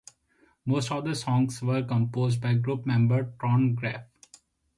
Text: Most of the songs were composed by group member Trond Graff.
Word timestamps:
Most 0.65 0.91
of 0.91 1.05
the 1.05 1.13
songs 1.13 1.61
were 1.61 1.83
composed 1.83 2.41
by 2.41 2.55
group 2.55 2.87
member 2.87 3.33
Trond 3.39 3.75
Graff. 3.77 4.05